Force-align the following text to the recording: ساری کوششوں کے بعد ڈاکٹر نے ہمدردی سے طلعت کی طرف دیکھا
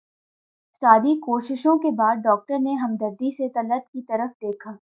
ساری 0.81 1.13
کوششوں 1.19 1.77
کے 1.77 1.91
بعد 1.95 2.23
ڈاکٹر 2.23 2.59
نے 2.59 2.73
ہمدردی 2.75 3.31
سے 3.31 3.49
طلعت 3.49 3.87
کی 3.87 4.01
طرف 4.07 4.31
دیکھا 4.41 4.71